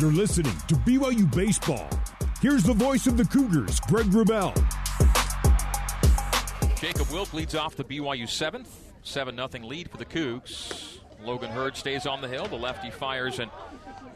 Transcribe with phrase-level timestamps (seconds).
[0.00, 1.88] You're listening to BYU Baseball.
[2.40, 4.54] Here's the voice of the Cougars, Greg Wrubell.
[6.80, 8.92] Jacob Wilk leads off the BYU seventh.
[9.02, 11.00] 7 0 lead for the Cougs.
[11.20, 12.46] Logan Hurd stays on the hill.
[12.46, 13.50] The lefty fires, and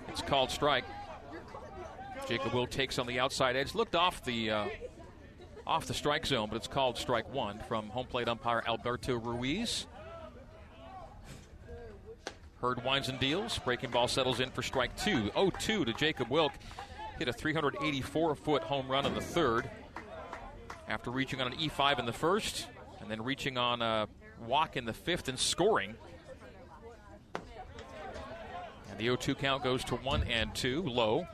[0.07, 0.85] it's called strike.
[2.29, 3.75] Jacob Wilk takes on the outside edge.
[3.75, 4.67] Looked off the uh,
[5.67, 9.89] off the strike zone, but it's called strike one from home plate umpire Alberto Ruiz.
[12.63, 13.59] Hurd winds and deals.
[13.59, 15.33] Breaking ball settles in for strike two.
[15.33, 16.53] 0 2 to Jacob Wilk.
[17.19, 19.69] Hit a 384 foot home run in the third
[20.87, 22.69] after reaching on an E5 in the first
[23.01, 24.07] and then reaching on a
[24.47, 25.97] walk in the fifth and scoring.
[28.91, 31.27] And the 0 2 count goes to 1 and 2, low.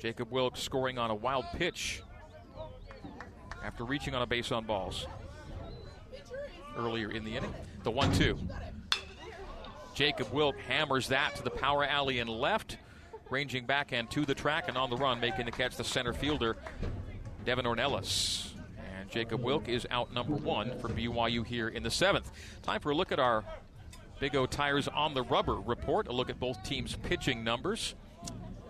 [0.00, 2.02] Jacob Wilk scoring on a wild pitch
[3.64, 5.06] after reaching on a base on balls
[6.78, 7.54] earlier in the inning.
[7.82, 8.38] The 1 2.
[9.94, 12.76] Jacob Wilk hammers that to the power alley and left,
[13.30, 16.12] ranging back and to the track and on the run, making the catch the center
[16.12, 16.56] fielder,
[17.44, 18.50] Devin Ornelas.
[18.76, 22.30] And Jacob Wilk is out number one for BYU here in the seventh.
[22.62, 23.44] Time for a look at our
[24.20, 27.94] Big O Tires on the Rubber report, a look at both teams' pitching numbers.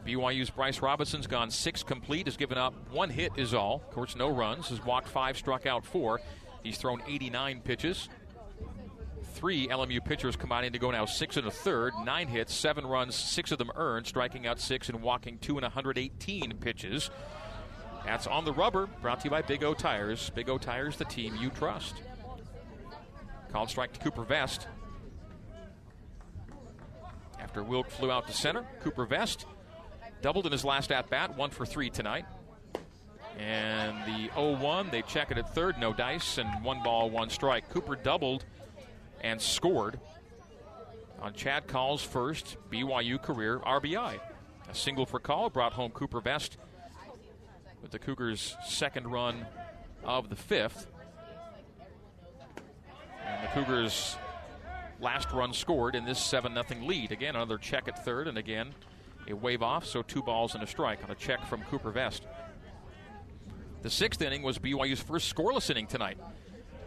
[0.06, 3.82] BYU's Bryce Robison's gone six complete, has given up one hit, is all.
[3.86, 6.20] Of course, no runs, has walked five, struck out four.
[6.62, 8.08] He's thrown 89 pitches.
[9.34, 13.14] Three LMU pitchers combining to go now six and a third, nine hits, seven runs,
[13.14, 17.10] six of them earned, striking out six and walking two and 118 pitches.
[18.04, 20.30] That's on the rubber, brought to you by Big O Tires.
[20.30, 21.94] Big O Tires, the team you trust.
[23.52, 24.66] Called strike to Cooper Vest.
[27.38, 29.46] After Wilk flew out to center, Cooper Vest
[30.20, 32.24] doubled in his last at bat, one for three tonight.
[33.39, 37.31] And the 0 1, they check it at third, no dice, and one ball, one
[37.31, 37.69] strike.
[37.70, 38.44] Cooper doubled
[39.20, 40.00] and scored
[41.22, 44.19] on Chad Call's first BYU career RBI.
[44.69, 46.59] A single for Call brought home Cooper Vest
[47.81, 49.47] with the Cougars' second run
[50.04, 50.88] of the fifth.
[53.25, 54.16] And the Cougars'
[55.00, 57.12] last run scored in this 7 0 lead.
[57.12, 58.75] Again, another check at third, and again,
[59.28, 62.25] a wave off, so two balls and a strike on a check from Cooper Vest.
[63.83, 66.19] The sixth inning was BYU's first scoreless inning tonight.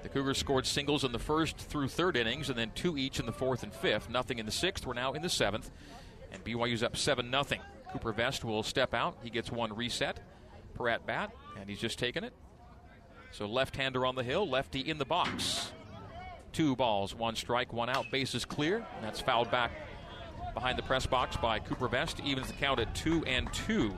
[0.03, 3.25] The Cougars scored singles in the first through third innings and then two each in
[3.25, 4.09] the fourth and fifth.
[4.09, 4.85] Nothing in the sixth.
[4.85, 5.71] We're now in the seventh.
[6.31, 7.61] And BYU's up 7 0.
[7.91, 9.17] Cooper Vest will step out.
[9.21, 10.19] He gets one reset
[10.75, 12.33] per at bat, and he's just taken it.
[13.31, 15.71] So left hander on the hill, lefty in the box.
[16.51, 18.05] Two balls, one strike, one out.
[18.11, 18.77] Bases clear.
[18.77, 19.71] And that's fouled back
[20.53, 22.19] behind the press box by Cooper Vest.
[22.21, 23.97] Evens the count at two and two.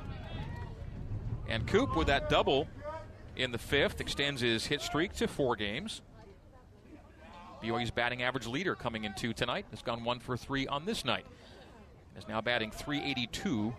[1.48, 2.68] And Coop with that double
[3.36, 6.02] in the fifth extends his hit streak to four games.
[7.64, 9.66] BYU's batting average leader coming in two tonight.
[9.72, 11.26] Has gone one for three on this night.
[12.18, 13.74] Is now batting 382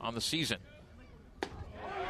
[0.00, 0.58] on the season.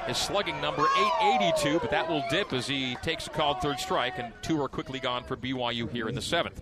[0.06, 4.18] His slugging number 882, but that will dip as he takes a called third strike,
[4.18, 6.60] and two are quickly gone for BYU here in the seventh.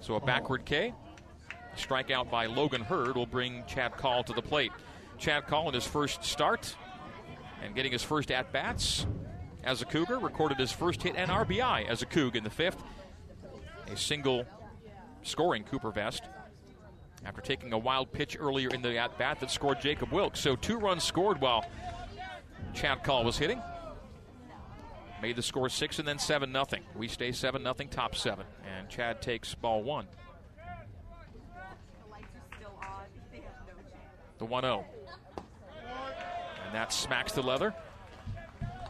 [0.00, 0.92] So a backward K.
[1.76, 4.72] Strikeout by Logan Hurd will bring Chad Call to the plate.
[5.18, 6.74] Chad Call in his first start
[7.62, 9.06] and getting his first at bats
[9.64, 12.82] as a Cougar, recorded his first hit and RBI as a Coug in the fifth.
[13.92, 14.44] A single
[15.22, 16.22] scoring Cooper Vest
[17.24, 20.40] after taking a wild pitch earlier in the at bat that scored Jacob Wilkes.
[20.40, 21.66] So two runs scored while
[22.72, 23.60] Chad Call was hitting.
[25.20, 26.82] Made the score six and then seven nothing.
[26.96, 30.06] We stay seven nothing, top seven, and Chad takes ball one.
[34.38, 34.86] The 1 0.
[35.36, 37.74] And that smacks the leather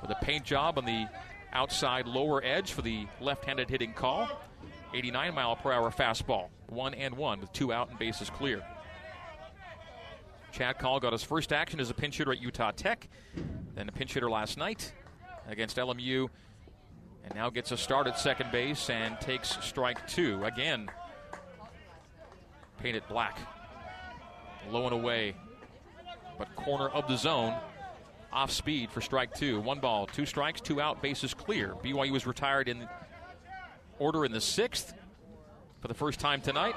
[0.02, 1.06] with a paint job on the
[1.52, 4.28] outside lower edge for the left handed hitting Call.
[4.92, 6.48] 89 mile per hour fastball.
[6.68, 8.62] One and one with two out and bases clear.
[10.52, 13.08] Chad Call got his first action as a pinch hitter at Utah Tech,
[13.74, 14.92] then a pinch hitter last night
[15.48, 16.28] against LMU,
[17.24, 20.42] and now gets a start at second base and takes strike two.
[20.44, 20.90] Again,
[22.78, 23.38] painted black.
[24.70, 25.34] Low and away,
[26.38, 27.54] but corner of the zone.
[28.32, 29.60] Off speed for strike two.
[29.60, 31.74] One ball, two strikes, two out, bases clear.
[31.82, 32.88] BYU was retired in
[33.98, 34.94] order in the sixth
[35.80, 36.76] for the first time tonight.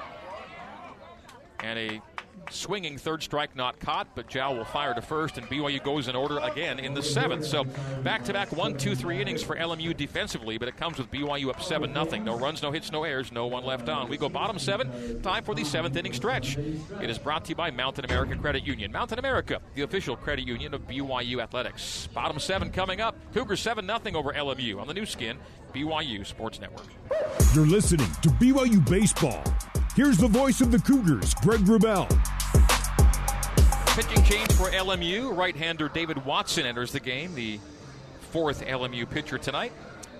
[1.60, 2.02] And a
[2.50, 6.16] swinging third strike not caught, but Zhao will fire to first, and BYU goes in
[6.16, 7.44] order again in the seventh.
[7.44, 7.64] So
[8.02, 11.50] back to back one, two, three innings for LMU defensively, but it comes with BYU
[11.50, 12.24] up 7 nothing.
[12.24, 14.08] No runs, no hits, no errors, no one left on.
[14.08, 16.56] We go bottom seven, time for the seventh inning stretch.
[16.56, 18.92] It is brought to you by Mountain America Credit Union.
[18.92, 22.08] Mountain America, the official credit union of BYU Athletics.
[22.12, 23.16] Bottom seven coming up.
[23.32, 25.38] Cougars 7 nothing over LMU on the Nu Skin,
[25.74, 26.86] BYU Sports Network.
[27.54, 29.42] You're listening to BYU Baseball.
[29.94, 32.08] Here's the voice of the Cougars, Greg Wrubell.
[33.94, 35.36] Pitching change for LMU.
[35.36, 37.60] Right hander David Watson enters the game, the
[38.32, 39.72] fourth LMU pitcher tonight.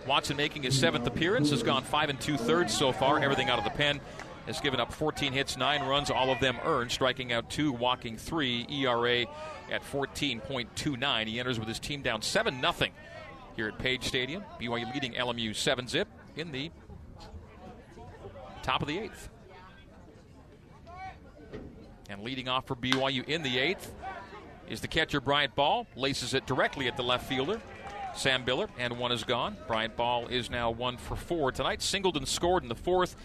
[0.07, 3.59] Watson making his seventh appearance, has gone five and two thirds so far, everything out
[3.59, 4.01] of the pen.
[4.47, 8.17] Has given up 14 hits, nine runs, all of them earned, striking out two, walking
[8.17, 8.67] three.
[8.71, 9.23] ERA
[9.73, 11.27] at 14.29.
[11.27, 12.93] He enters with his team down 7 0
[13.57, 14.45] here at Page Stadium.
[14.61, 16.07] BYU leading LMU 7 zip
[16.37, 16.71] in the
[18.63, 19.31] top of the eighth.
[22.09, 23.93] And leading off for BYU in the eighth
[24.69, 25.87] is the catcher Bryant Ball.
[25.97, 27.61] Laces it directly at the left fielder,
[28.15, 29.57] Sam Biller, and one is gone.
[29.67, 31.83] Bryant Ball is now one for four tonight.
[31.83, 33.17] Singled and scored in the fourth.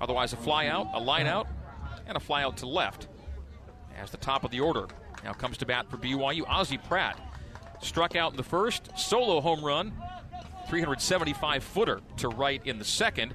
[0.00, 1.46] Otherwise, a fly out, a line out,
[2.06, 3.08] and a fly out to left.
[3.96, 4.86] As the top of the order
[5.22, 7.18] now comes to bat for BYU, Ozzie Pratt.
[7.80, 9.92] Struck out in the first, solo home run,
[10.68, 13.34] 375 footer to right in the second.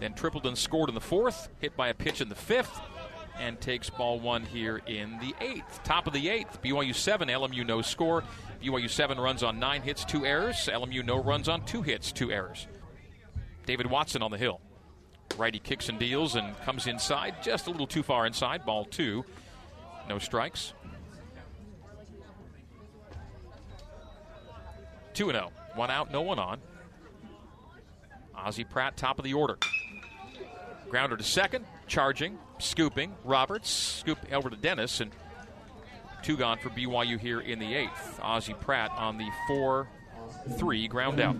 [0.00, 2.80] Then tripled and scored in the fourth, hit by a pitch in the fifth,
[3.38, 5.82] and takes ball one here in the eighth.
[5.84, 8.24] Top of the eighth, BYU 7, LMU no score.
[8.62, 10.68] BYU 7 runs on nine hits, two errors.
[10.72, 12.66] LMU no runs on two hits, two errors.
[13.66, 14.60] David Watson on the hill.
[15.36, 18.64] Righty kicks and deals and comes inside, just a little too far inside.
[18.64, 19.24] Ball two.
[20.08, 20.72] No strikes.
[25.14, 25.50] 2 0.
[25.74, 26.60] One out, no one on.
[28.34, 29.56] Ozzie Pratt, top of the order.
[30.90, 33.14] Grounder to second, charging, scooping.
[33.24, 35.10] Roberts, scoop over to Dennis, and
[36.22, 38.18] two gone for BYU here in the eighth.
[38.22, 39.88] Ozzie Pratt on the 4
[40.58, 41.36] 3 ground out.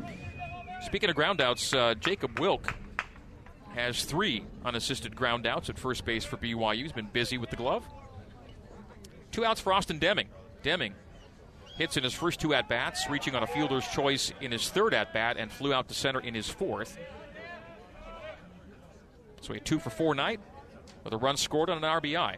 [0.84, 2.74] Speaking of groundouts, uh, Jacob Wilk
[3.74, 6.82] has three unassisted groundouts at first base for BYU.
[6.82, 7.84] He's been busy with the glove.
[9.32, 10.28] Two outs for Austin Deming.
[10.62, 10.94] Deming
[11.76, 14.94] hits in his first two at bats, reaching on a fielder's choice in his third
[14.94, 16.98] at bat, and flew out to center in his fourth.
[19.42, 20.40] So a two for four night
[21.04, 22.36] with a run scored on an RBI.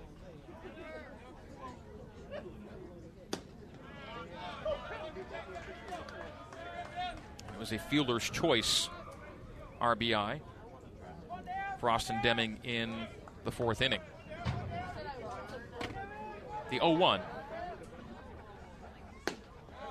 [7.53, 8.89] It was a fielder's choice
[9.81, 10.41] RBI
[11.81, 13.07] for Austin Deming in
[13.45, 14.01] the fourth inning.
[16.71, 17.21] The 0 1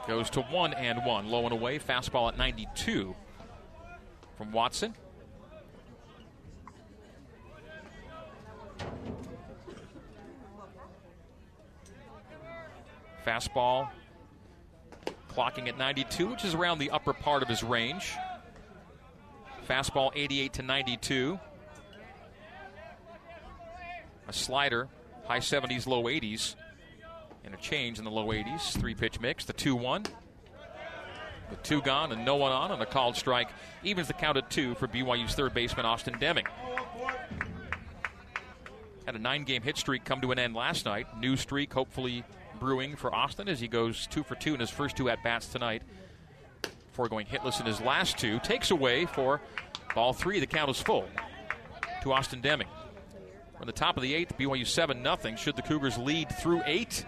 [0.07, 1.27] goes to 1 and 1.
[1.27, 1.79] Low and away.
[1.79, 3.15] Fastball at 92
[4.37, 4.93] from Watson.
[13.27, 13.89] Fastball
[15.29, 18.13] clocking at 92, which is around the upper part of his range.
[19.67, 21.39] Fastball 88 to 92.
[24.29, 24.87] A slider,
[25.25, 26.55] high 70s, low 80s
[27.43, 28.77] and a change in the low 80s.
[28.77, 30.05] Three pitch mix, the 2 1.
[31.49, 33.49] The two gone and no one on, and a called strike
[33.81, 36.45] evens the count at two for BYU's third baseman, Austin Deming.
[39.05, 41.07] Had a nine game hit streak come to an end last night.
[41.21, 42.25] New streak hopefully
[42.59, 45.47] brewing for Austin as he goes two for two in his first two at bats
[45.47, 45.83] tonight.
[46.61, 48.39] Before going hitless in his last two.
[48.39, 49.41] Takes away for
[49.93, 50.39] ball three.
[50.39, 51.07] The count is full
[52.01, 52.67] to Austin Deming.
[53.59, 55.35] In the top of the eighth, BYU 7 0.
[55.35, 57.05] Should the Cougars lead through eight?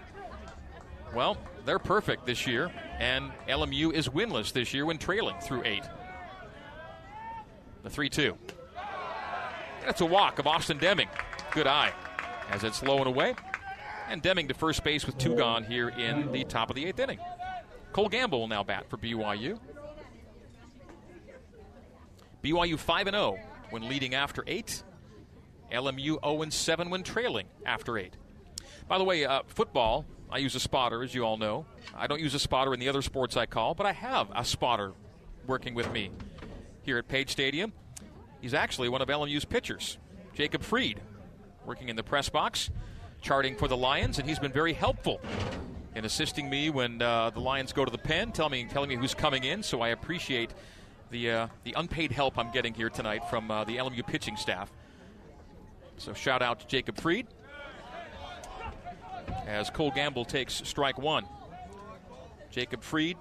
[1.13, 5.83] Well, they're perfect this year, and LMU is winless this year when trailing through eight.
[7.83, 8.35] The 3 2.
[9.85, 11.07] That's a walk of Austin Deming.
[11.51, 11.93] Good eye
[12.49, 13.35] as it's low and away.
[14.09, 16.99] And Deming to first base with two gone here in the top of the eighth
[16.99, 17.19] inning.
[17.93, 19.59] Cole Gamble will now bat for BYU.
[22.43, 23.37] BYU 5 0
[23.69, 24.83] when leading after eight.
[25.71, 28.15] LMU 0 7 when trailing after eight.
[28.87, 31.65] By the way, uh, football I use a spotter, as you all know.
[31.95, 34.45] I don't use a spotter in the other sports I call, but I have a
[34.45, 34.93] spotter
[35.47, 36.11] working with me
[36.83, 37.73] here at Page Stadium.
[38.41, 39.97] He's actually one of LMU's pitchers,
[40.33, 41.01] Jacob Freed,
[41.65, 42.69] working in the press box,
[43.21, 45.19] charting for the Lions, and he's been very helpful
[45.95, 48.95] in assisting me when uh, the Lions go to the pen, telling me, telling me
[48.95, 49.63] who's coming in.
[49.63, 50.51] So I appreciate
[51.11, 54.71] the uh, the unpaid help I'm getting here tonight from uh, the LMU pitching staff.
[55.97, 57.27] So shout out to Jacob Freed
[59.47, 61.25] as Cole Gamble takes strike one.
[62.51, 63.17] Jacob Freed,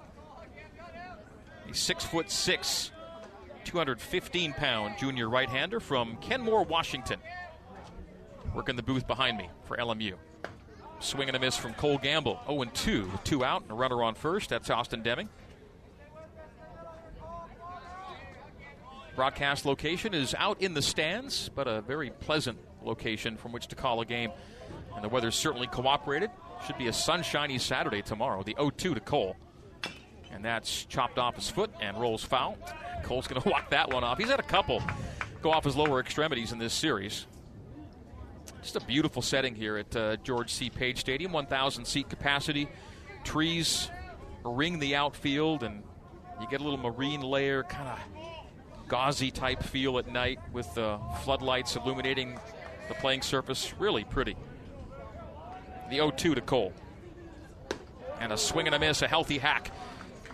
[1.69, 2.91] a six foot six,
[3.65, 7.19] 215 pound junior right hander from Kenmore, Washington.
[8.53, 10.15] Working the booth behind me for LMU.
[10.99, 12.39] Swing and a miss from Cole Gamble.
[12.47, 14.49] 0 2, two out, and a runner on first.
[14.49, 15.29] That's Austin Deming.
[19.15, 23.75] Broadcast location is out in the stands, but a very pleasant location from which to
[23.75, 24.31] call a game
[24.95, 26.29] and the weather's certainly cooperated.
[26.65, 28.43] Should be a sunshiny Saturday tomorrow.
[28.43, 29.37] The 0 2 to Cole.
[30.31, 32.57] And that's chopped off his foot and rolls foul.
[33.03, 34.17] Cole's going to walk that one off.
[34.17, 34.83] He's had a couple
[35.41, 37.25] go off his lower extremities in this series.
[38.61, 40.69] Just a beautiful setting here at uh, George C.
[40.69, 42.67] Page Stadium, 1,000 seat capacity.
[43.23, 43.89] Trees
[44.43, 45.81] ring the outfield, and
[46.41, 47.99] you get a little marine layer, kind of
[48.89, 52.37] gauzy type feel at night with the floodlights illuminating
[52.89, 53.73] the playing surface.
[53.79, 54.35] Really pretty.
[55.89, 56.73] The 0 2 to Cole.
[58.19, 59.71] And a swing and a miss, a healthy hack.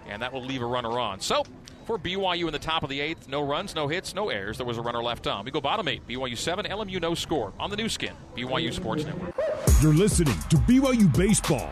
[0.08, 1.20] And that will leave a runner on.
[1.20, 1.44] So,
[1.86, 4.58] for BYU in the top of the eighth, no runs, no hits, no errors.
[4.58, 5.46] There was a runner left on.
[5.46, 6.06] We go bottom eight.
[6.08, 7.54] BYU 7, LMU no score.
[7.60, 9.36] On the Nu Skin, BYU Sports Network.
[9.82, 11.70] You're listening to BYU Baseball.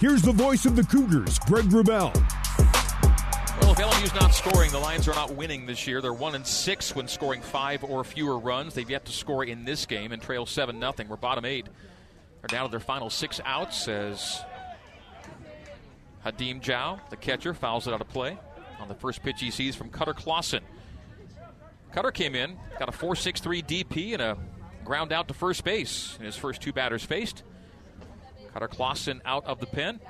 [0.00, 2.12] Here's the voice of the Cougars, Greg Wrubell.
[3.60, 6.00] Well, if LMU's not scoring, the Lions are not winning this year.
[6.00, 8.74] They're one and six when scoring five or fewer runs.
[8.74, 11.08] They've yet to score in this game and trail seven nothing.
[11.08, 11.68] We're bottom eight.
[12.42, 14.42] Are down to their final six outs as
[16.26, 18.36] Hadim Zhao, the catcher, fouls it out of play
[18.82, 20.62] on the first pitch he sees from Cutter Clausen.
[21.92, 24.36] Cutter came in, got a 4.63 DP and a
[24.84, 27.44] ground out to first base in his first two batters faced.
[28.52, 30.00] Cutter Clausen out of the pen.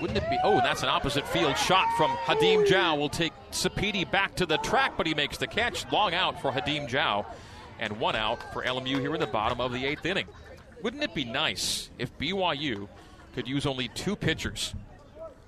[0.00, 0.38] Wouldn't it be?
[0.44, 2.98] Oh, that's an opposite field shot from Hadim Zhao.
[2.98, 5.90] Will take Sapedi back to the track, but he makes the catch.
[5.92, 7.26] Long out for Hadim Zhao,
[7.78, 10.26] and one out for LMU here in the bottom of the eighth inning.
[10.82, 12.88] Wouldn't it be nice if BYU
[13.34, 14.74] could use only two pitchers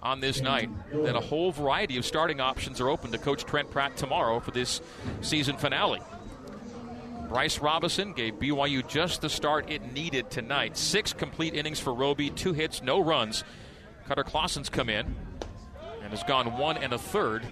[0.06, 0.70] on this night?
[0.92, 4.52] Then a whole variety of starting options are open to Coach Trent Pratt tomorrow for
[4.52, 4.80] this
[5.20, 6.00] season finale.
[7.28, 10.76] Bryce Robison gave BYU just the start it needed tonight.
[10.76, 13.42] Six complete innings for Roby, two hits, no runs.
[14.06, 15.16] Cutter Clausen's come in
[16.02, 17.44] and has gone one and a third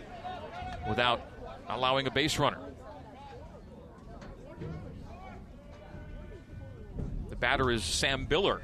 [0.88, 1.20] without
[1.68, 2.60] allowing a base runner.
[7.30, 8.60] The batter is Sam Biller.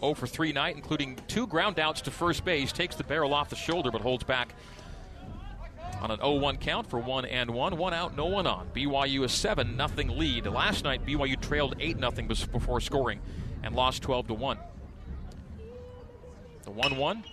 [0.00, 2.72] 0 for 3 night, including two ground outs to first base.
[2.72, 4.54] Takes the barrel off the shoulder, but holds back
[6.00, 7.76] on an 0-1 count for one and one.
[7.76, 8.68] One out, no one on.
[8.74, 10.46] BYU a 7 nothing lead.
[10.46, 13.20] Last night, BYU trailed 8 nothing before scoring
[13.62, 14.58] and lost 12 to 1.
[16.64, 17.24] The 1 1.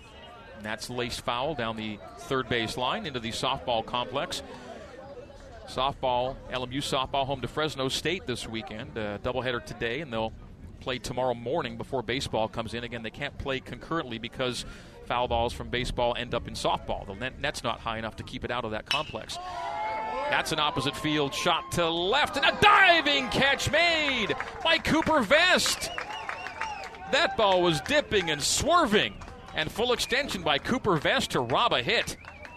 [0.58, 4.44] And that's laced foul down the third base line into the softball complex.
[5.68, 8.98] Softball, LMU softball home to Fresno State this weekend.
[8.98, 10.34] Uh, doubleheader today, and they'll
[10.82, 12.84] play tomorrow morning before baseball comes in.
[12.84, 14.66] Again, they can't play concurrently because
[15.06, 17.08] foul balls from baseball end up in softball.
[17.08, 19.38] The net, net's not high enough to keep it out of that complex.
[20.30, 24.34] That's an opposite field shot to left, and a diving catch made
[24.64, 25.92] by Cooper Vest.
[27.12, 29.16] That ball was dipping and swerving,
[29.54, 32.16] and full extension by Cooper Vest to rob a hit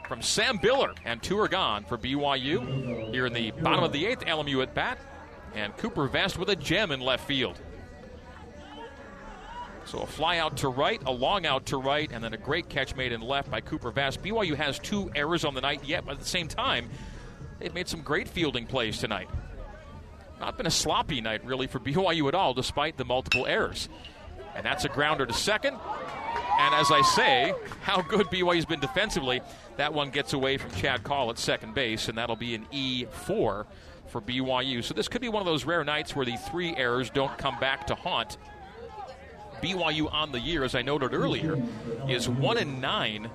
[0.09, 3.13] from Sam Biller, and two are gone for BYU.
[3.13, 4.99] Here in the bottom of the eighth, LMU at bat,
[5.55, 7.61] and Cooper Vest with a gem in left field.
[9.95, 12.69] So a fly out to right, a long out to right, and then a great
[12.69, 14.21] catch made in left by Cooper Vest.
[14.25, 16.91] BYU has two errors on the night yet, but at the same time,
[17.61, 19.29] they've made some great fielding plays tonight.
[20.41, 23.89] Not been a sloppy night, really, for BYU at all, despite the multiple errors.
[24.57, 25.77] And that's a grounder to second.
[26.59, 29.43] And as I say, how good BYU's been defensively,
[29.77, 33.65] that one gets away from Chad Call at second base, and that'll be an E4
[34.09, 34.83] for BYU.
[34.83, 37.61] So this could be one of those rare nights where the three errors don't come
[37.61, 38.39] back to haunt
[39.63, 41.63] BYU on the year, as I noted earlier,
[42.09, 43.31] is one and nine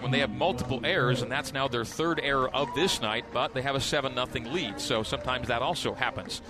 [0.00, 3.24] when they have multiple errors, and that's now their third error of this night.
[3.32, 6.42] But they have a seven nothing lead, so sometimes that also happens,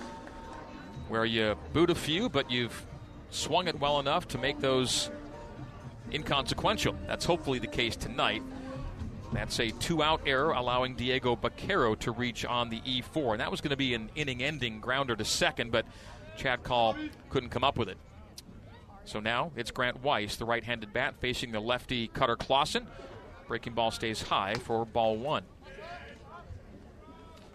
[1.09, 2.87] where you boot a few, but you've
[3.30, 5.11] swung it well enough to make those
[6.12, 6.94] inconsequential.
[7.06, 8.42] That's hopefully the case tonight.
[9.32, 13.32] That's a two out error, allowing Diego Baquero to reach on the E4.
[13.32, 15.87] And that was going to be an inning ending grounder to second, but
[16.37, 16.97] Chad Call
[17.30, 17.97] couldn't come up with it.
[19.04, 22.87] So now it's Grant Weiss, the right handed bat, facing the lefty Cutter Clausen.
[23.49, 25.44] Breaking ball stays high for ball one.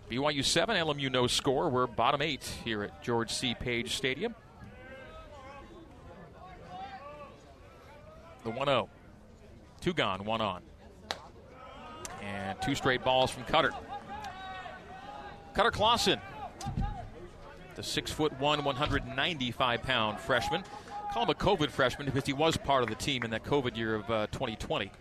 [0.09, 1.69] BYU 7, LMU no score.
[1.69, 3.55] We're bottom eight here at George C.
[3.55, 4.35] Page Stadium.
[8.43, 8.89] The 1 0.
[9.81, 10.61] Two gone, one on.
[12.21, 13.71] And two straight balls from Cutter.
[15.53, 16.19] Cutter Clausen,
[17.75, 20.63] the six foot one, 195 pound freshman.
[21.17, 23.75] Call him a COVID freshman because he was part of the team in that COVID
[23.75, 24.91] year of uh, 2020.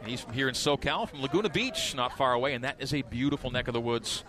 [0.00, 2.94] And he's from here in SoCal, from Laguna Beach, not far away, and that is
[2.94, 4.24] a beautiful neck of the woods.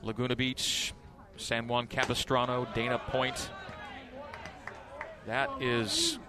[0.00, 0.94] Laguna Beach,
[1.38, 3.50] San Juan Capistrano, Dana Point.
[5.26, 6.20] That is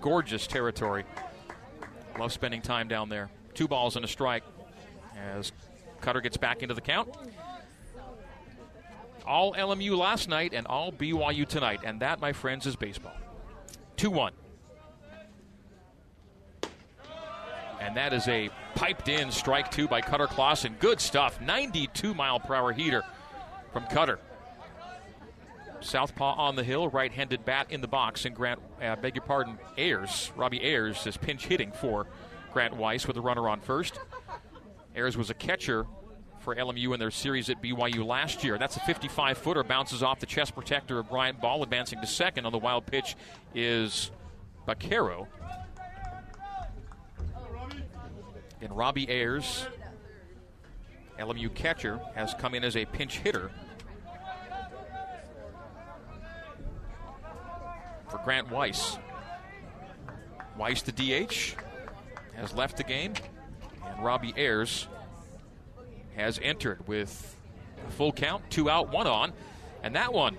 [0.00, 1.04] gorgeous territory.
[2.20, 3.28] Love spending time down there.
[3.54, 4.44] Two balls and a strike
[5.16, 5.50] as
[6.00, 7.08] Cutter gets back into the count.
[9.26, 11.80] All LMU last night and all BYU tonight.
[11.84, 13.16] And that, my friends, is baseball.
[14.02, 14.32] 2 1.
[17.80, 20.74] And that is a piped in strike two by Cutter Clausen.
[20.80, 21.40] Good stuff.
[21.40, 23.04] 92 mile per hour heater
[23.72, 24.18] from Cutter.
[25.78, 29.24] Southpaw on the hill, right handed bat in the box, and Grant, uh, beg your
[29.24, 32.08] pardon, Ayers, Robbie Ayers is pinch hitting for
[32.52, 34.00] Grant Weiss with a runner on first.
[34.96, 35.86] Ayers was a catcher
[36.42, 38.58] for LMU in their series at BYU last year.
[38.58, 42.44] That's a 55 footer, bounces off the chest protector of Bryant Ball, advancing to second.
[42.46, 43.16] On the wild pitch
[43.54, 44.10] is
[44.66, 45.26] Baquero.
[48.60, 49.66] And Robbie Ayers,
[51.18, 53.50] LMU catcher, has come in as a pinch hitter
[58.08, 58.98] for Grant Weiss.
[60.56, 61.56] Weiss, the DH,
[62.36, 63.14] has left the game,
[63.86, 64.86] and Robbie Ayers
[66.16, 67.36] has entered with
[67.90, 69.32] full count, two out, one on,
[69.82, 70.36] and that one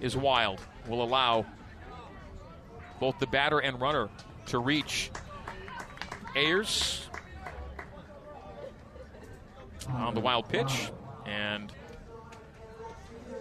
[0.00, 0.60] is wild.
[0.88, 1.46] Will allow
[3.00, 4.08] both the batter and runner
[4.46, 5.10] to reach.
[6.34, 7.08] Ayers
[9.88, 10.90] on the wild pitch,
[11.24, 11.72] and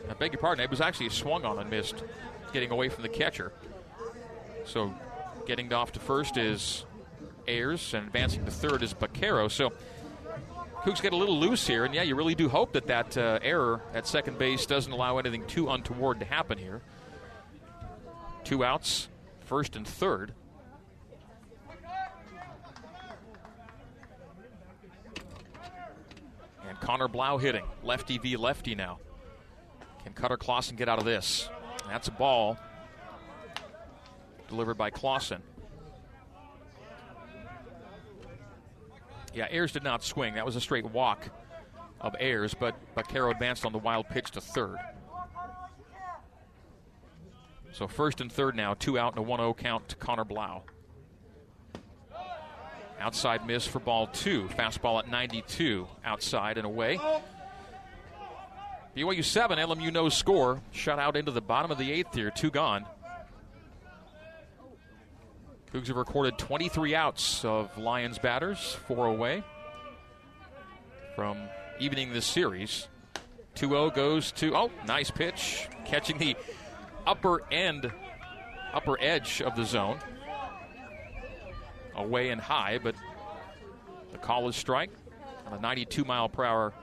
[0.09, 2.03] I beg your pardon, it was actually swung on and missed,
[2.53, 3.51] getting away from the catcher.
[4.63, 4.93] So
[5.45, 6.85] getting off to first is
[7.47, 9.51] Ayers, and advancing to third is Baquero.
[9.51, 9.73] So
[10.85, 13.39] Cougs get a little loose here, and yeah, you really do hope that that uh,
[13.41, 16.79] error at second base doesn't allow anything too untoward to happen here.
[18.43, 20.31] Two outs, first and third.
[26.67, 27.65] And Connor Blau hitting.
[27.83, 28.99] Lefty v lefty now.
[30.03, 31.49] Can Cutter Clausen get out of this?
[31.87, 32.59] That's a ball
[34.47, 35.41] delivered by Clausen.
[39.35, 40.35] Yeah, Ayers did not swing.
[40.35, 41.29] That was a straight walk
[41.99, 44.77] of Ayers, but Baquero advanced on the wild pitch to third.
[47.73, 50.63] So first and third now, two out and a 1 0 count to Connor Blau.
[52.97, 54.47] Outside miss for ball two.
[54.57, 56.97] Fastball at 92, outside and away.
[58.95, 60.61] BYU 7, LMU no score.
[60.71, 62.85] Shut out into the bottom of the eighth here, two gone.
[65.75, 69.43] Cougs have recorded 23 outs of Lions batters, four away
[71.17, 71.37] from
[71.79, 72.87] evening this series.
[73.55, 76.37] 2 0 goes to, oh, nice pitch, catching the
[77.05, 77.91] upper end,
[78.73, 79.99] upper edge of the zone.
[81.97, 82.95] Away and high, but
[84.13, 84.91] the call is strike
[85.45, 86.73] on a 92 mile per hour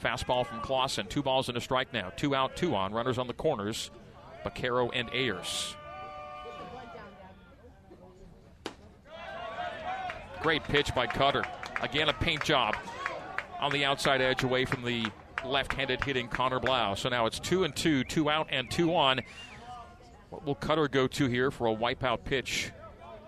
[0.00, 1.08] fastball from Clausen.
[1.08, 2.12] Two balls and a strike now.
[2.16, 2.92] Two out, two on.
[2.92, 3.90] Runners on the corners.
[4.44, 5.74] Baquero and Ayers.
[10.42, 11.44] Great pitch by Cutter.
[11.82, 12.76] Again, a paint job
[13.60, 15.06] on the outside edge away from the
[15.44, 16.94] left-handed hitting Connor Blau.
[16.94, 19.20] So now it's two and two, two out and two on.
[20.30, 22.72] What will Cutter go to here for a wipeout pitch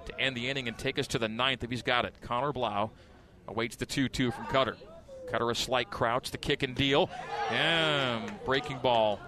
[0.06, 2.14] to end the inning and take us to the ninth if he's got it?
[2.20, 2.90] Connor Blau
[3.46, 4.76] awaits the 2-2 from Cutter.
[5.30, 7.08] Cutter a slight crouch, the kick and deal.
[7.50, 9.20] And breaking ball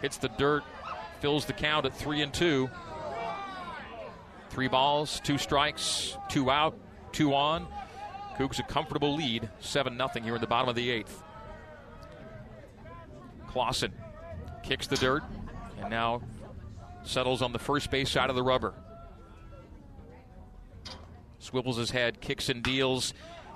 [0.00, 0.64] hits the dirt,
[1.20, 2.68] fills the count at three and two.
[4.50, 6.76] Three balls, two strikes, two out
[7.12, 7.66] two on.
[8.36, 11.22] Cougs a comfortable lead, 7 0 here in the bottom of the eighth.
[13.46, 13.92] Clausen
[14.62, 15.22] kicks the dirt
[15.80, 16.22] and now
[17.04, 18.72] settles on the first base side of the rubber.
[21.38, 23.12] Swivels his head, kicks and deals,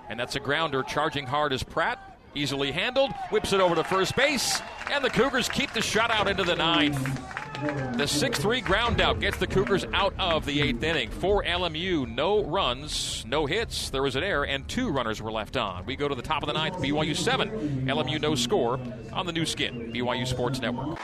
[0.08, 0.82] and that's a grounder.
[0.82, 2.18] Charging hard as Pratt.
[2.34, 4.60] Easily handled, whips it over to first base,
[4.92, 7.45] and the Cougars keep the shutout into the ninth.
[7.56, 11.08] The 6 3 ground out gets the Cougars out of the eighth inning.
[11.08, 13.88] For LMU, no runs, no hits.
[13.88, 15.86] There was an error, and two runners were left on.
[15.86, 17.86] We go to the top of the ninth, BYU 7.
[17.86, 18.78] LMU no score
[19.10, 20.98] on the Nu Skin, BYU Sports Network.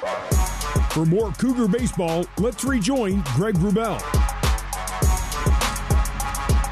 [0.90, 3.98] For more Cougar baseball, let's rejoin Greg Wrubell.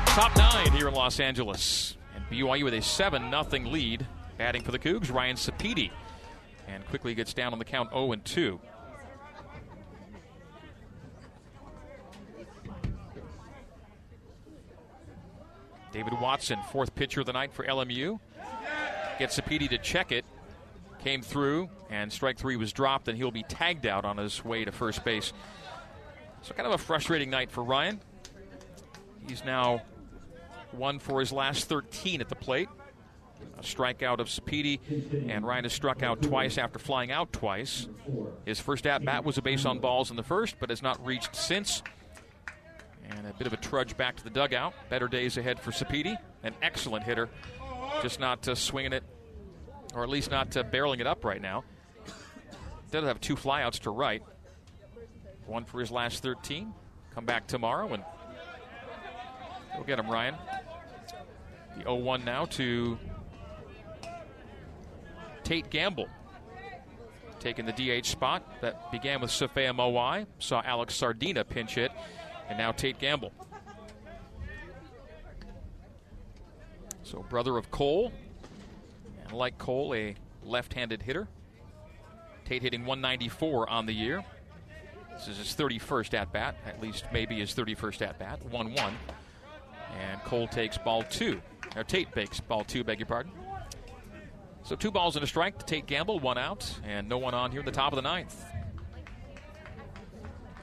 [0.08, 1.96] Top nine here in Los Angeles.
[2.14, 4.06] And BYU with a 7 0 lead.
[4.36, 5.90] Batting for the Cougs, Ryan Sapedi.
[6.68, 8.60] And quickly gets down on the count 0 and 2.
[15.92, 18.20] David Watson, fourth pitcher of the night for LMU.
[19.18, 20.24] Gets Sapedi to check it.
[21.02, 24.64] Came through, and strike three was dropped, and he'll be tagged out on his way
[24.64, 25.32] to first base.
[26.42, 28.00] So, kind of a frustrating night for Ryan.
[29.26, 29.82] He's now
[30.72, 32.68] one for his last 13 at the plate.
[33.58, 34.78] A strikeout of Sapedi,
[35.28, 37.88] and Ryan has struck out twice after flying out twice.
[38.46, 41.04] His first at bat was a base on balls in the first, but has not
[41.04, 41.82] reached since.
[43.10, 44.74] And a bit of a trudge back to the dugout.
[44.88, 46.16] Better days ahead for Sapedi.
[46.42, 47.28] An excellent hitter.
[48.02, 49.02] Just not uh, swinging it,
[49.94, 51.64] or at least not uh, barreling it up right now.
[52.90, 54.22] Does have two flyouts to right.
[55.46, 56.72] One for his last 13.
[57.14, 58.04] Come back tomorrow and
[59.74, 60.36] we'll get him, Ryan.
[61.76, 62.98] The 0 1 now to
[65.44, 66.08] Tate Gamble.
[67.40, 71.90] taking the DH spot that began with Safea Moai, saw Alex Sardina pinch hit,
[72.50, 73.32] and now Tate Gamble.
[77.04, 78.12] So, brother of Cole,
[79.24, 81.28] and like Cole, a left handed hitter.
[82.44, 84.24] Tate hitting 194 on the year.
[85.12, 88.94] This is his 31st at bat, at least maybe his 31st at bat, 1 1.
[90.00, 91.40] And Cole takes ball two.
[91.76, 93.32] Or Tate takes ball two, beg your pardon.
[94.62, 97.50] So two balls and a strike to Tate Gamble, one out, and no one on
[97.50, 98.44] here in the top of the ninth.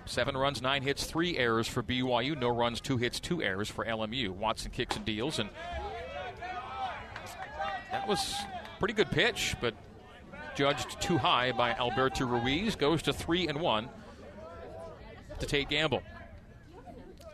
[0.08, 2.39] Seven runs, nine hits, three errors for BYU.
[2.39, 4.30] No runs, two hits, two errors for LMU.
[4.30, 5.50] Watson kicks and deals, and
[7.91, 8.36] that was
[8.80, 9.74] pretty good pitch, but
[10.56, 12.76] judged too high by Alberto Ruiz.
[12.76, 13.89] Goes to three and one
[15.39, 16.02] to Tate Gamble.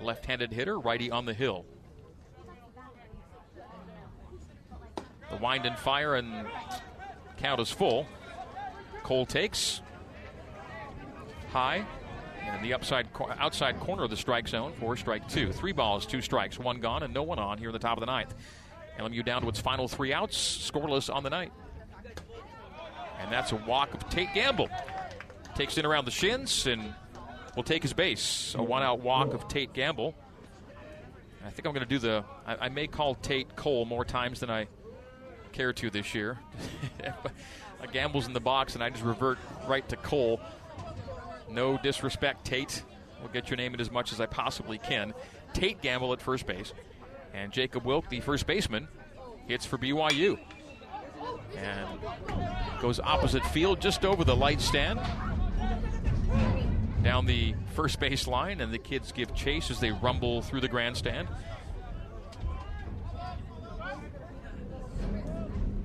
[0.01, 1.65] Left-handed hitter, righty on the hill.
[5.29, 6.47] The wind and fire and
[7.38, 8.07] count is full.
[9.03, 9.81] Cole takes
[11.51, 11.86] high
[12.45, 13.08] and the upside
[13.39, 15.51] outside corner of the strike zone for strike two.
[15.51, 18.01] Three balls, two strikes, one gone, and no one on here in the top of
[18.01, 18.34] the ninth.
[18.99, 20.38] LMU down to its final three outs,
[20.71, 21.51] scoreless on the night.
[23.19, 24.69] And that's a walk of Tate Gamble.
[25.56, 26.93] Takes in around the shins and
[27.56, 28.56] will take his base.
[28.58, 30.15] A one out walk of Tate Gamble.
[31.45, 32.23] I think I'm going to do the.
[32.45, 34.67] I, I, may call Tate Cole more times than I
[35.51, 36.39] care to this year.
[37.93, 40.41] gamble's in the box, and I just revert right to Cole.
[41.53, 42.83] No disrespect, Tate.
[43.19, 45.13] We'll get your name in as much as I possibly can.
[45.53, 46.73] Tate Gamble at first base.
[47.31, 48.87] And Jacob Wilk, the first baseman,
[49.47, 50.39] hits for BYU.
[51.55, 51.99] And
[52.81, 54.99] goes opposite field just over the light stand.
[57.03, 60.67] Down the first base line, and the kids give chase as they rumble through the
[60.67, 61.27] grandstand.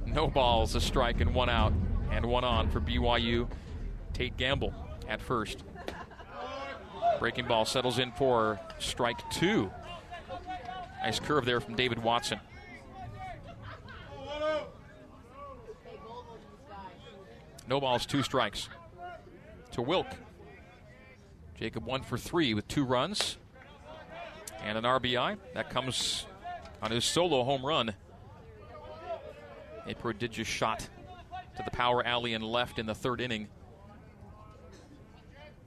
[0.07, 1.75] No balls, a strike, and one out,
[2.11, 3.51] and one on for BYU.
[4.15, 4.73] Tate Gamble
[5.09, 5.65] at first.
[7.19, 9.71] Breaking ball settles in for strike two.
[11.03, 12.39] Nice curve there from David Watson.
[17.69, 18.69] No balls, two strikes.
[19.73, 20.07] To Wilk.
[21.59, 23.37] Jacob one for three with two runs
[24.63, 25.39] and an RBI.
[25.55, 26.27] That comes
[26.81, 27.95] on his solo home run
[29.89, 30.89] a prodigious shot
[31.57, 33.49] to the power alley and left in the third inning.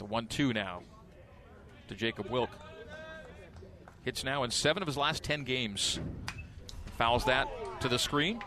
[0.01, 0.81] The 1 2 now
[1.87, 2.49] to Jacob Wilk.
[4.03, 5.99] Hits now in seven of his last 10 games.
[6.97, 7.47] Fouls that
[7.81, 8.41] to the screen.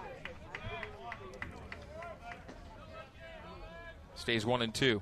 [4.17, 5.01] Stays one and two.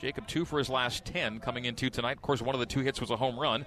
[0.00, 2.16] Jacob two for his last 10 coming into tonight.
[2.16, 3.64] Of course, one of the two hits was a home run.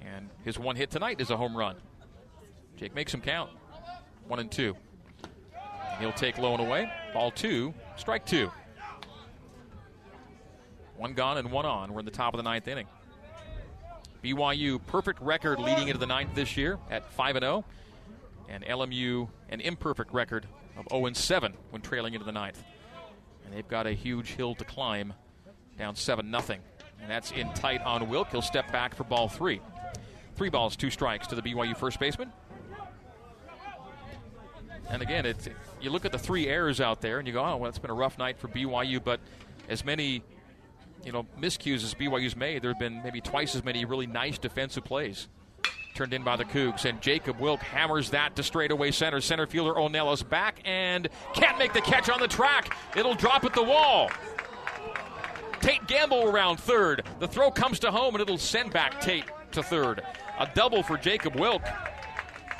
[0.00, 1.76] And his one hit tonight is a home run.
[2.78, 3.50] Jake makes him count.
[4.26, 4.74] One and two.
[5.98, 6.90] He'll take low and away.
[7.12, 8.50] Ball two, strike two.
[10.96, 11.92] One gone and one on.
[11.92, 12.86] We're in the top of the ninth inning.
[14.22, 17.64] BYU perfect record leading into the ninth this year at 5 and 0,
[18.48, 22.62] and LMU an imperfect record of 0 and 7 when trailing into the ninth.
[23.44, 25.12] And they've got a huge hill to climb,
[25.78, 26.58] down 7 0.
[27.00, 28.30] And that's in tight on Wilk.
[28.30, 29.60] He'll step back for ball three.
[30.34, 32.32] Three balls, two strikes to the BYU first baseman.
[34.88, 35.48] And again, it's,
[35.86, 37.92] you look at the three errors out there and you go, oh, well, it's been
[37.92, 39.20] a rough night for BYU, but
[39.68, 40.22] as many
[41.04, 44.36] you know, miscues as BYU's made, there have been maybe twice as many really nice
[44.36, 45.28] defensive plays
[45.94, 46.84] turned in by the Cougs.
[46.84, 49.20] And Jacob Wilk hammers that to straightaway center.
[49.20, 52.76] Center fielder O'Neill back and can't make the catch on the track.
[52.96, 54.10] It'll drop at the wall.
[55.60, 57.04] Tate Gamble around third.
[57.20, 60.02] The throw comes to home and it'll send back Tate to third.
[60.40, 61.62] A double for Jacob Wilk.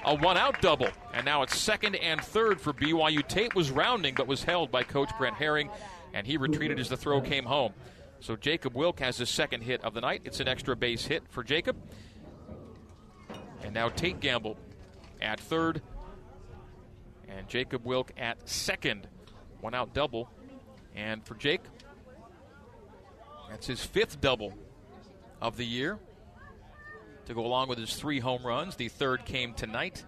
[0.07, 0.89] A one out double.
[1.13, 3.27] And now it's second and third for BYU.
[3.27, 5.69] Tate was rounding but was held by Coach Brent Herring,
[6.15, 7.73] and he retreated as the throw came home.
[8.21, 10.23] So Jacob Wilk has his second hit of the night.
[10.25, 11.77] It's an extra base hit for Jacob.
[13.63, 14.57] And now Tate Gamble
[15.21, 15.83] at third.
[17.29, 19.09] And Jacob Wilk at second.
[19.61, 20.31] One out double.
[20.95, 21.63] And for Jake,
[23.51, 24.55] that's his fifth double
[25.43, 25.99] of the year
[27.27, 28.77] to go along with his three home runs.
[28.77, 30.05] The third came tonight.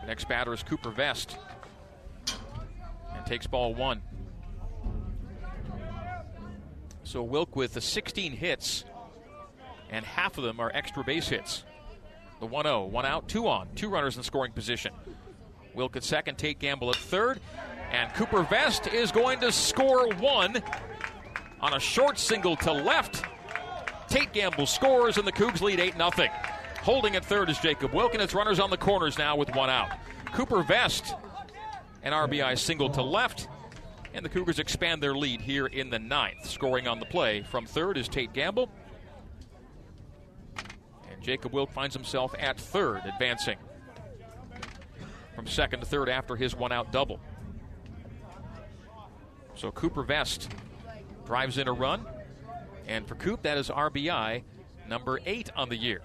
[0.00, 1.38] The next batter is Cooper Vest
[3.14, 4.02] and takes ball one.
[7.04, 8.84] So Wilk with the 16 hits,
[9.90, 11.64] and half of them are extra base hits.
[12.40, 14.92] The 1 0, one out, two on, two runners in scoring position.
[15.74, 17.40] Wilk at second, Tate Gamble at third,
[17.94, 20.60] and Cooper Vest is going to score one
[21.60, 23.24] on a short single to left.
[24.08, 26.28] Tate Gamble scores, and the Cougs lead 8 0.
[26.82, 29.70] Holding at third is Jacob Wilk, and it's runners on the corners now with one
[29.70, 29.90] out.
[30.32, 31.14] Cooper Vest,
[32.02, 33.46] an RBI single to left,
[34.12, 36.50] and the Cougars expand their lead here in the ninth.
[36.50, 38.68] Scoring on the play from third is Tate Gamble.
[40.56, 43.56] And Jacob Wilk finds himself at third, advancing
[45.36, 47.20] from second to third after his one out double.
[49.56, 50.50] So Cooper Vest
[51.26, 52.04] drives in a run.
[52.86, 54.42] And for Coop, that is RBI
[54.88, 56.02] number eight on the year.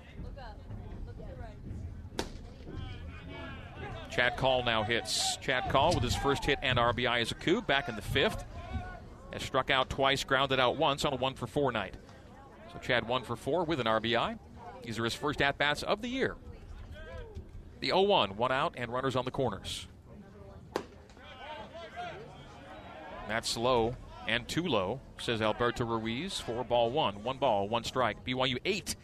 [4.09, 5.37] Chad Call now hits.
[5.37, 8.43] Chad Call with his first hit and RBI as a Coop back in the fifth.
[9.31, 11.93] Has struck out twice, grounded out once on a one for four night.
[12.73, 14.39] So Chad one for four with an RBI.
[14.83, 16.35] These are his first at bats of the year.
[17.79, 19.87] The 0 1, one out, and runners on the corners.
[23.29, 23.95] That's low
[24.27, 26.39] and too low, says Alberto Ruiz.
[26.39, 28.25] Four ball one, one ball, one strike.
[28.25, 28.95] BYU eight,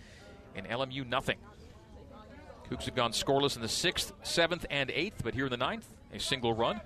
[0.56, 1.38] and LMU nothing.
[2.70, 5.88] Cougs have gone scoreless in the sixth, seventh, and eighth, but here in the ninth,
[6.12, 6.82] a single run.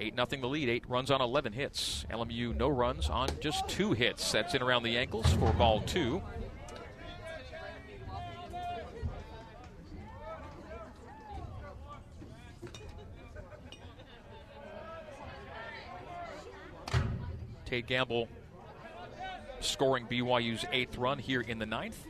[0.00, 2.04] 8 nothing the lead, 8 runs on 11 hits.
[2.10, 4.32] LMU no runs on just two hits.
[4.32, 6.20] That's in around the ankles for ball two.
[17.64, 18.28] Tate Gamble
[19.60, 22.04] scoring BYU's eighth run here in the ninth.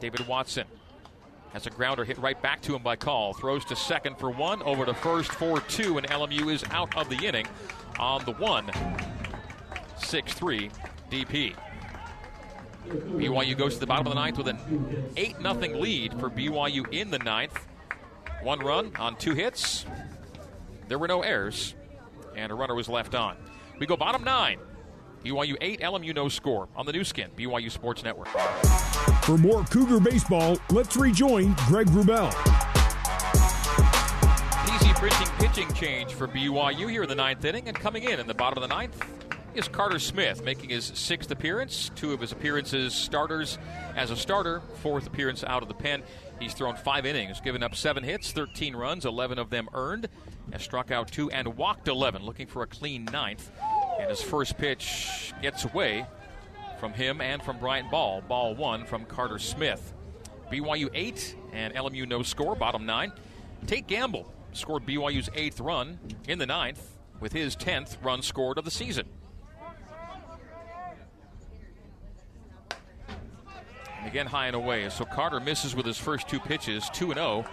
[0.00, 0.66] David Watson
[1.52, 3.32] has a grounder hit right back to him by Call.
[3.32, 7.08] Throws to second for one, over to first for two, and LMU is out of
[7.08, 7.46] the inning
[7.98, 8.70] on the one.
[9.98, 10.70] 6 3
[11.10, 11.54] DP.
[12.86, 16.92] BYU goes to the bottom of the ninth with an 8 0 lead for BYU
[16.92, 17.58] in the ninth.
[18.42, 19.86] One run on two hits.
[20.88, 21.74] There were no errors,
[22.36, 23.36] and a runner was left on.
[23.78, 24.58] We go bottom nine.
[25.24, 28.28] BYU 8, LMU no score on the Nu Skin, BYU Sports Network.
[29.24, 32.32] For more Cougar baseball, let's rejoin Greg Wrubell.
[34.72, 38.26] Easy pitching, pitching change for BYU here in the ninth inning, and coming in in
[38.26, 39.02] the bottom of the ninth
[39.58, 41.90] is Carter Smith, making his sixth appearance.
[41.94, 43.58] Two of his appearances starters
[43.94, 46.02] as a starter, fourth appearance out of the pen.
[46.38, 50.08] He's thrown five innings, given up seven hits, 13 runs, 11 of them earned,
[50.52, 53.50] has struck out two and walked 11, looking for a clean ninth.
[53.98, 56.06] And his first pitch gets away
[56.78, 58.20] from him and from Bryant Ball.
[58.22, 59.94] Ball one from Carter Smith.
[60.52, 63.12] BYU 8 and LMU no score, bottom nine.
[63.66, 68.64] Tate Gamble scored BYU's eighth run in the ninth with his 10th run scored of
[68.64, 69.06] the season.
[74.06, 74.88] Again, high and away.
[74.90, 77.44] So Carter misses with his first two pitches, 2 0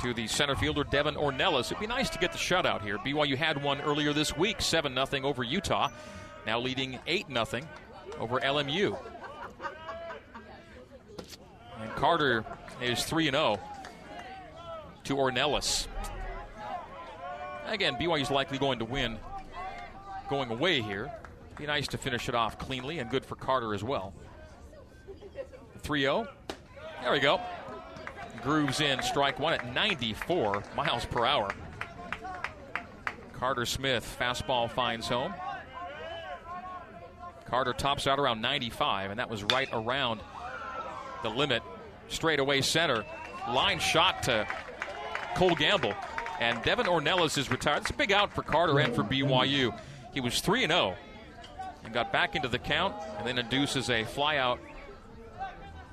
[0.00, 1.66] to the center fielder Devin Ornelas.
[1.66, 2.98] It'd be nice to get the shutout here.
[2.98, 5.88] BYU had one earlier this week, 7 0 over Utah,
[6.46, 7.62] now leading 8 0
[8.18, 8.98] over LMU.
[11.80, 12.44] And Carter
[12.80, 13.58] is 3 0
[15.04, 15.86] to Ornelas.
[17.66, 19.18] Again, BYU's likely going to win
[20.28, 21.10] going away here.
[21.56, 24.12] Be nice to finish it off cleanly and good for Carter as well.
[25.86, 26.28] 3 0.
[27.02, 27.40] There we go
[28.46, 31.50] grooves in strike one at 94 miles per hour.
[33.32, 35.34] Carter Smith, fastball finds home.
[37.44, 40.20] Carter tops out around 95, and that was right around
[41.24, 41.60] the limit.
[42.08, 43.04] Straightaway center.
[43.48, 44.46] Line shot to
[45.34, 45.94] Cole Gamble.
[46.38, 47.82] And Devin Ornelas is retired.
[47.82, 49.76] It's a big out for Carter and for BYU.
[50.14, 50.94] He was 3 0
[51.84, 54.58] and got back into the count and then induces a flyout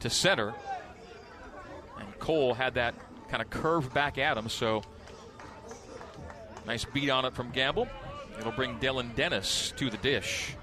[0.04, 0.54] to center.
[2.00, 2.94] And Cole had that
[3.30, 4.84] kind of curve back at him, so
[6.68, 7.88] nice beat on it from Gamble.
[8.40, 10.56] It'll bring Dylan Dennis to the dish.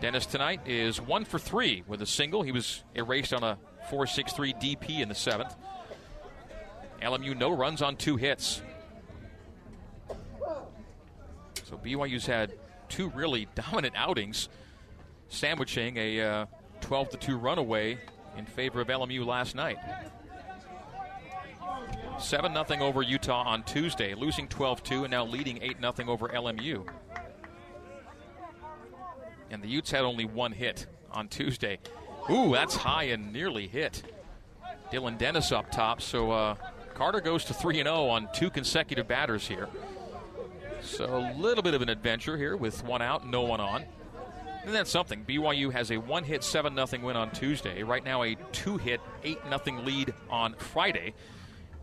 [0.00, 2.42] Dennis tonight is one for three with a single.
[2.42, 3.56] He was erased on a
[3.88, 5.54] 4-6-3 DP in the seventh.
[7.00, 8.60] LMU no runs on two hits.
[11.64, 12.52] So BYU's had
[12.88, 14.48] two really dominant outings,
[15.28, 16.46] sandwiching a uh,
[16.80, 17.98] 12 to 2 runaway
[18.36, 19.78] in favor of LMU last night.
[22.18, 26.28] 7 0 over Utah on Tuesday, losing 12 2 and now leading 8 0 over
[26.28, 26.86] LMU.
[29.50, 31.78] And the Utes had only one hit on Tuesday.
[32.30, 34.02] Ooh, that's high and nearly hit.
[34.90, 36.00] Dylan Dennis up top.
[36.00, 36.54] So uh,
[36.94, 39.68] Carter goes to 3 0 on two consecutive batters here.
[40.80, 43.84] So a little bit of an adventure here with one out, no one on.
[44.64, 45.24] And that's something.
[45.24, 47.82] BYU has a one hit 7 0 win on Tuesday.
[47.82, 51.14] Right now, a two hit 8 0 lead on Friday.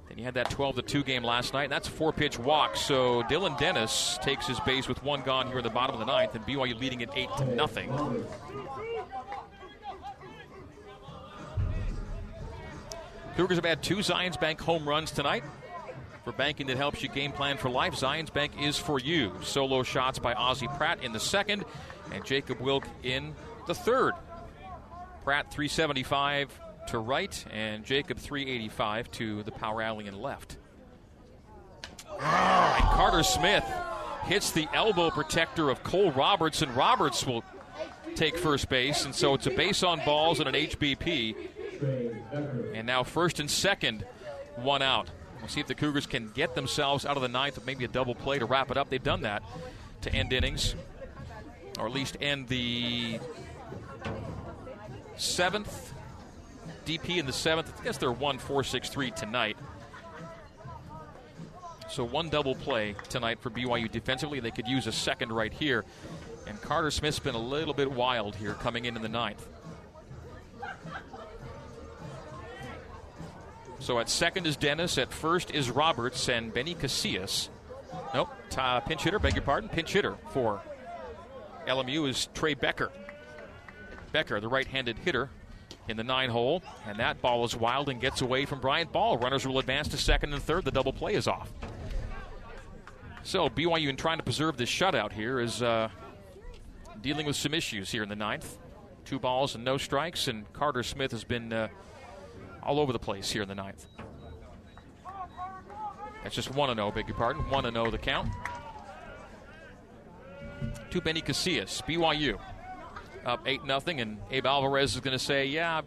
[0.08, 2.76] Then you had that 12 to 2 game last night, that's a four pitch walk.
[2.76, 6.06] So Dylan Dennis takes his base with one gone here in the bottom of the
[6.06, 7.90] ninth, and BYU leading it 8 to nothing.
[13.36, 15.44] Cougars have had two Zions Bank home runs tonight.
[16.26, 19.32] For banking that helps you game plan for life, Zions Bank is for you.
[19.42, 21.64] Solo shots by Ozzie Pratt in the second,
[22.12, 23.34] and Jacob Wilk in
[23.68, 24.14] the third.
[25.24, 30.58] Pratt 375 to right, and Jacob 385 to the power alley and left.
[32.12, 33.64] And Carter Smith
[34.24, 37.44] hits the elbow protector of Cole Roberts, and Roberts will
[38.16, 41.36] take first base, and so it's a base on balls and an HBP.
[42.74, 44.06] And now first and second,
[44.58, 45.10] one out.
[45.40, 47.88] We'll see if the Cougars can get themselves out of the ninth with maybe a
[47.88, 48.90] double play to wrap it up.
[48.90, 49.42] They've done that
[50.02, 50.76] to end innings,
[51.80, 53.20] or at least end the
[55.18, 55.94] seventh.
[56.86, 57.72] DP in the seventh.
[57.80, 59.58] I guess they're one four six three tonight.
[61.90, 64.40] So one double play tonight for BYU defensively.
[64.40, 65.86] They could use a second right here.
[66.48, 69.48] And Carter Smith's been a little bit wild here coming in in the ninth.
[73.80, 74.98] So at second is Dennis.
[74.98, 77.50] At first is Roberts and Benny Casillas.
[78.14, 79.70] Nope, uh, pinch hitter, beg your pardon.
[79.70, 80.62] Pinch hitter for
[81.70, 82.92] LMU is Trey Becker.
[84.12, 85.30] Becker, the right handed hitter
[85.88, 86.64] in the nine hole.
[86.88, 89.18] And that ball is wild and gets away from Bryant Ball.
[89.18, 90.66] Runners will advance to second and third.
[90.66, 91.52] The double play is off.
[93.22, 95.90] So BYU, in trying to preserve this shutout here, is uh,
[97.02, 98.58] dealing with some issues here in the ninth.
[99.06, 101.68] Two balls and no strikes, and Carter Smith has been uh,
[102.64, 103.86] all over the place here in the ninth.
[106.24, 107.48] That's just 1 0, beg your pardon.
[107.50, 108.30] 1 0 the count.
[110.92, 112.40] To Benny Casillas, BYU.
[113.26, 115.86] Up 8 0, and Abe Alvarez is going to say, Yeah, I've,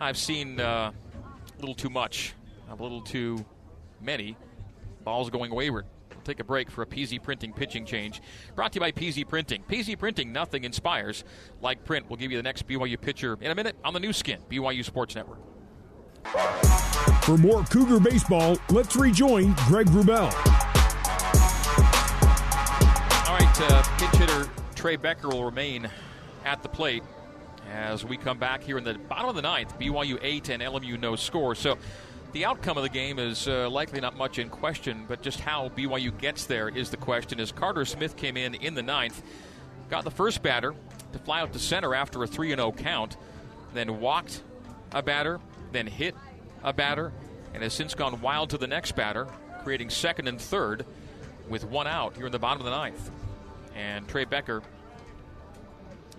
[0.00, 2.34] I've seen uh, a little too much,
[2.70, 3.44] a little too
[4.00, 4.36] many
[5.04, 5.86] balls going wayward.
[6.10, 8.20] We'll take a break for a PZ Printing pitching change.
[8.54, 9.62] Brought to you by PZ Printing.
[9.68, 11.24] PZ Printing, nothing inspires
[11.60, 12.06] like print.
[12.08, 14.84] We'll give you the next BYU pitcher in a minute on the Nu Skin, BYU
[14.84, 15.38] Sports Network.
[17.22, 20.32] For more Cougar baseball, let's rejoin Greg Wrubell.
[23.58, 25.88] Uh, pinch hitter Trey Becker will remain
[26.44, 27.02] at the plate
[27.72, 29.78] as we come back here in the bottom of the ninth.
[29.78, 31.54] BYU 8 and LMU no score.
[31.54, 31.78] So
[32.32, 35.70] the outcome of the game is uh, likely not much in question, but just how
[35.70, 37.40] BYU gets there is the question.
[37.40, 39.22] As Carter Smith came in in the ninth,
[39.88, 40.74] got the first batter
[41.14, 43.16] to fly out to center after a 3 0 count,
[43.72, 44.42] then walked
[44.92, 45.40] a batter,
[45.72, 46.14] then hit
[46.62, 47.10] a batter,
[47.54, 49.26] and has since gone wild to the next batter,
[49.64, 50.84] creating second and third
[51.48, 53.10] with one out here in the bottom of the ninth.
[53.76, 54.62] And Trey Becker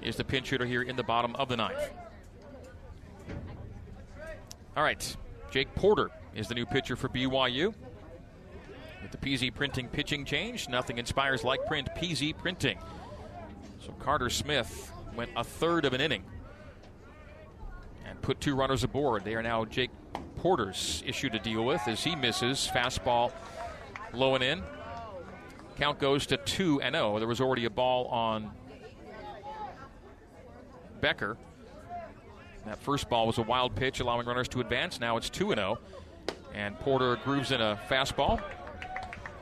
[0.01, 1.91] is the pinch hitter here in the bottom of the ninth.
[4.77, 5.17] All right,
[5.49, 7.73] Jake Porter is the new pitcher for BYU.
[9.01, 12.77] With the PZ Printing pitching change, nothing inspires like print PZ Printing.
[13.83, 16.23] So Carter Smith went a third of an inning
[18.05, 19.23] and put two runners aboard.
[19.23, 19.89] They are now Jake
[20.35, 23.31] Porter's issue to deal with as he misses fastball
[24.13, 24.63] low and in.
[25.77, 27.19] Count goes to 2 and 0.
[27.19, 28.49] There was already a ball on
[31.01, 31.37] Becker.
[32.65, 34.99] That first ball was a wild pitch, allowing runners to advance.
[34.99, 35.77] Now it's 2 0.
[36.55, 38.41] And Porter grooves in a fastball.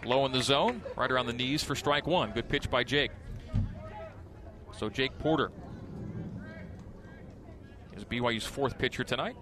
[0.03, 2.31] Low in the zone, right around the knees for strike one.
[2.31, 3.11] Good pitch by Jake.
[4.77, 5.51] So Jake Porter
[7.95, 9.37] is BYU's fourth pitcher tonight.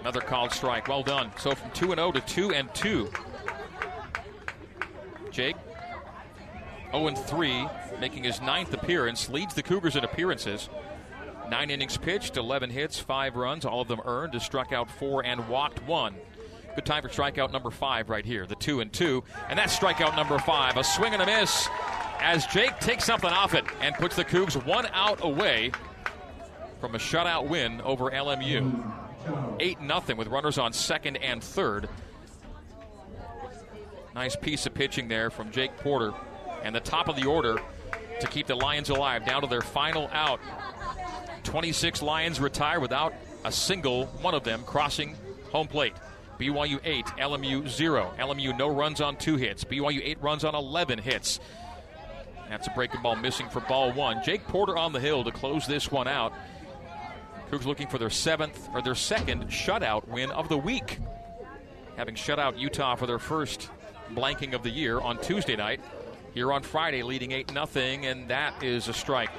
[0.00, 0.88] Another called strike.
[0.88, 1.30] Well done.
[1.38, 3.10] So from 2 0 to 2 and 2.
[5.30, 5.56] Jake
[6.92, 7.68] 0 3,
[8.00, 10.68] making his ninth appearance, leads the Cougars in appearances.
[11.50, 14.34] Nine innings pitched, 11 hits, five runs, all of them earned.
[14.34, 16.14] Has struck out four and walked one.
[16.76, 19.24] Good time for strikeout number five right here, the two and two.
[19.48, 20.76] And that's strikeout number five.
[20.76, 21.68] A swing and a miss
[22.20, 25.72] as Jake takes something off it and puts the Cougs one out away
[26.80, 28.89] from a shutout win over LMU.
[29.60, 31.88] 8 0 with runners on second and third.
[34.14, 36.12] Nice piece of pitching there from Jake Porter.
[36.64, 37.58] And the top of the order
[38.20, 40.40] to keep the Lions alive down to their final out.
[41.44, 45.16] 26 Lions retire without a single one of them crossing
[45.52, 45.94] home plate.
[46.38, 48.14] BYU 8, LMU 0.
[48.18, 49.62] LMU no runs on two hits.
[49.62, 51.38] BYU 8 runs on 11 hits.
[52.48, 54.22] That's a breaking ball missing for ball one.
[54.24, 56.32] Jake Porter on the hill to close this one out.
[57.50, 61.00] Cougs looking for their seventh or their second shutout win of the week.
[61.96, 63.70] Having shut out Utah for their first
[64.14, 65.80] blanking of the year on Tuesday night.
[66.32, 67.66] Here on Friday, leading 8 0,
[68.04, 69.30] and that is a strike.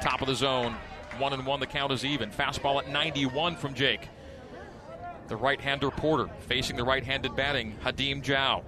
[0.00, 0.76] Top of the zone.
[1.18, 2.30] One and one, the count is even.
[2.30, 4.08] Fastball at 91 from Jake.
[5.26, 8.62] The right hander Porter facing the right handed batting, Hadim Zhao.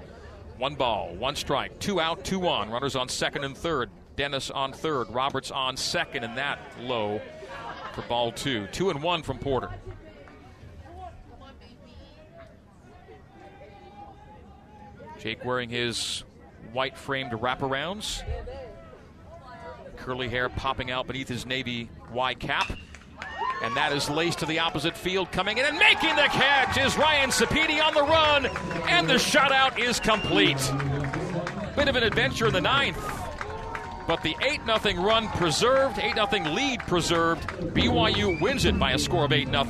[0.56, 2.68] One ball, one strike, two out, two on.
[2.68, 3.90] Runners on second and third.
[4.16, 5.08] Dennis on third.
[5.10, 7.20] Roberts on second, and that low
[8.00, 8.66] for ball two.
[8.68, 9.70] Two and one from Porter.
[15.18, 16.22] Jake wearing his
[16.72, 18.22] white framed wraparounds.
[19.96, 22.70] Curly hair popping out beneath his navy Y cap.
[23.64, 25.32] And that is laced to the opposite field.
[25.32, 28.46] Coming in and making the catch is Ryan Sapedi on the run.
[28.88, 30.58] And the shutout is complete.
[31.74, 33.17] Bit of an adventure in the ninth.
[34.08, 37.46] But the 8 0 run preserved, 8 0 lead preserved.
[37.74, 39.64] BYU wins it by a score of 8 0.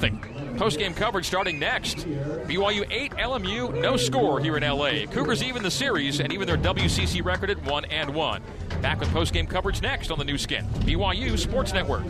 [0.56, 1.98] Post-game coverage starting next.
[1.98, 5.06] BYU 8, LMU no score here in LA.
[5.10, 8.42] Cougars even the series and even their WCC record at 1 and 1.
[8.80, 12.04] Back with post-game coverage next on the Nu Skin, BYU Sports Network.